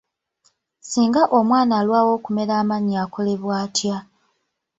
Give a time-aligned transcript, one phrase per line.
[0.89, 3.97] Singa omwana alwawo okumera amannyo akolebwa atya?